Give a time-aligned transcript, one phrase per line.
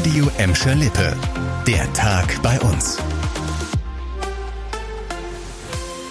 [0.00, 1.14] Radio Emscher Lippe.
[1.66, 2.96] Der Tag bei uns.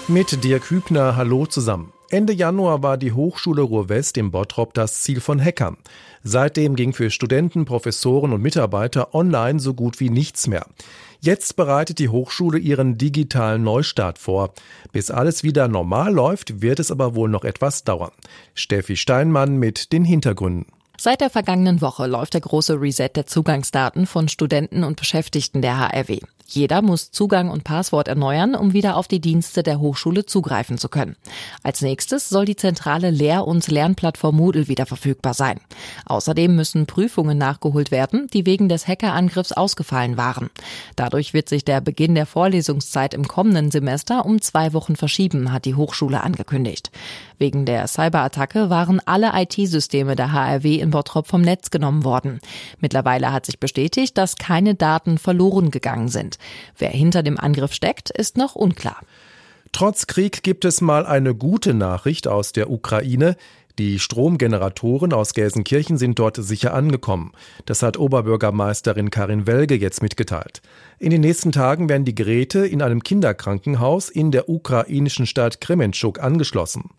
[0.07, 1.91] Mit Dirk Hübner, hallo zusammen.
[2.11, 5.77] Ende Januar war die Hochschule Ruhr-West im Bottrop das Ziel von Hackern.
[6.21, 10.67] Seitdem ging für Studenten, Professoren und Mitarbeiter online so gut wie nichts mehr.
[11.19, 14.53] Jetzt bereitet die Hochschule ihren digitalen Neustart vor.
[14.91, 18.11] Bis alles wieder normal läuft, wird es aber wohl noch etwas dauern.
[18.53, 20.67] Steffi Steinmann mit den Hintergründen.
[21.01, 25.79] Seit der vergangenen Woche läuft der große Reset der Zugangsdaten von Studenten und Beschäftigten der
[25.79, 26.19] HRW.
[26.51, 30.89] Jeder muss Zugang und Passwort erneuern, um wieder auf die Dienste der Hochschule zugreifen zu
[30.89, 31.15] können.
[31.61, 35.59] Als nächstes soll die zentrale Lehr- und Lernplattform Moodle wieder verfügbar sein.
[36.07, 40.49] Außerdem müssen Prüfungen nachgeholt werden, die wegen des Hackerangriffs ausgefallen waren.
[40.95, 45.65] Dadurch wird sich der Beginn der Vorlesungszeit im kommenden Semester um zwei Wochen verschieben, hat
[45.65, 46.89] die Hochschule angekündigt.
[47.37, 52.39] Wegen der Cyberattacke waren alle IT-Systeme der HRW in Bottrop vom Netz genommen worden.
[52.79, 56.38] Mittlerweile hat sich bestätigt, dass keine Daten verloren gegangen sind.
[56.77, 58.97] Wer hinter dem Angriff steckt, ist noch unklar.
[59.71, 63.35] Trotz Krieg gibt es mal eine gute Nachricht aus der Ukraine.
[63.79, 67.31] Die Stromgeneratoren aus Gelsenkirchen sind dort sicher angekommen.
[67.63, 70.61] Das hat Oberbürgermeisterin Karin Welge jetzt mitgeteilt.
[70.99, 76.21] In den nächsten Tagen werden die Geräte in einem Kinderkrankenhaus in der ukrainischen Stadt Kremenchuk
[76.21, 76.89] angeschlossen.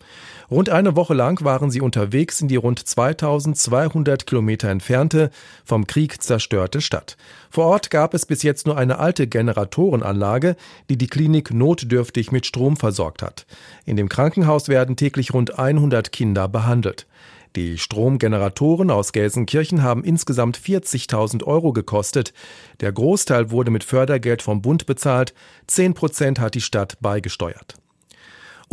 [0.49, 5.29] Rund eine Woche lang waren sie unterwegs in die rund 2200 Kilometer entfernte,
[5.63, 7.15] vom Krieg zerstörte Stadt.
[7.51, 10.55] Vor Ort gab es bis jetzt nur eine alte Generatorenanlage,
[10.89, 13.45] die die Klinik notdürftig mit Strom versorgt hat.
[13.85, 16.70] In dem Krankenhaus werden täglich rund 100 Kinder behandelt.
[17.57, 22.33] Die Stromgeneratoren aus Gelsenkirchen haben insgesamt 40.000 Euro gekostet.
[22.79, 25.33] Der Großteil wurde mit Fördergeld vom Bund bezahlt.
[25.67, 27.75] 10 Prozent hat die Stadt beigesteuert.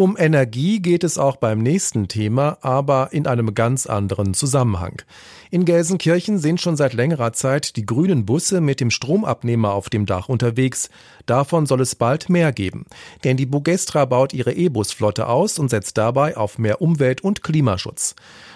[0.00, 5.02] Um Energie geht es auch beim nächsten Thema, aber in einem ganz anderen Zusammenhang.
[5.50, 10.06] In Gelsenkirchen sind schon seit längerer Zeit die grünen Busse mit dem Stromabnehmer auf dem
[10.06, 10.88] Dach unterwegs.
[11.26, 12.84] Davon soll es bald mehr geben.
[13.24, 18.14] Denn die Bugestra baut ihre E-Bus-Flotte aus und setzt dabei auf mehr Umwelt- und Klimaschutz.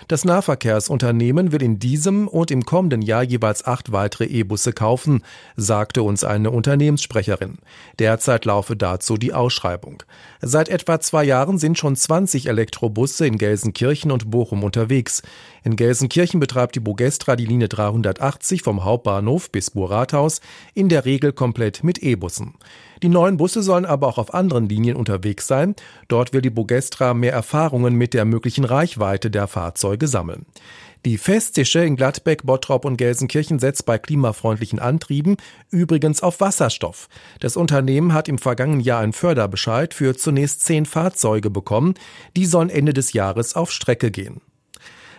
[0.09, 5.23] Das Nahverkehrsunternehmen will in diesem und im kommenden Jahr jeweils acht weitere E-Busse kaufen,
[5.57, 7.59] sagte uns eine Unternehmenssprecherin.
[7.99, 10.03] Derzeit laufe dazu die Ausschreibung.
[10.41, 11.25] Seit etwa zwei
[11.59, 15.23] sind schon 20 Elektrobusse in Gelsenkirchen und Bochum unterwegs.
[15.65, 20.41] In Gelsenkirchen betreibt die Bogestra die Linie 380 vom Hauptbahnhof bis Burrathaus
[20.75, 22.55] in der Regel komplett mit E-Bussen.
[23.03, 25.75] Die neuen Busse sollen aber auch auf anderen Linien unterwegs sein.
[26.07, 30.47] Dort will die Bogestra mehr Erfahrungen mit der möglichen Reichweite der Fahrzeuge sammeln.
[31.05, 35.37] Die Festische in Gladbeck, Bottrop und Gelsenkirchen setzt bei klimafreundlichen Antrieben
[35.69, 37.09] übrigens auf Wasserstoff.
[37.41, 41.95] Das Unternehmen hat im vergangenen Jahr einen Förderbescheid für zunächst zehn Fahrzeuge bekommen.
[42.37, 44.43] Die sollen Ende des Jahres auf Strecke gehen.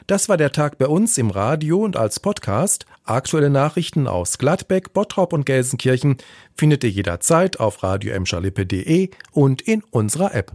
[0.08, 2.86] Das war der Tag bei uns im Radio und als Podcast.
[3.04, 6.16] Aktuelle Nachrichten aus Gladbeck, Bottrop und Gelsenkirchen
[6.56, 8.14] findet ihr jederzeit auf radio
[9.34, 10.54] und in unserer App.